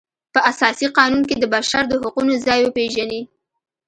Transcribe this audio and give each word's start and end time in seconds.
په 0.33 0.39
اساسي 0.51 0.87
قانون 0.97 1.21
کې 1.29 1.35
د 1.39 1.43
بشر 1.53 1.83
د 1.89 1.93
حقونو 2.01 2.33
ځای 2.45 2.59
وپیژني. 2.63 3.21